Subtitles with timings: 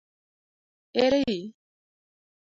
[1.03, 1.35] Ere i?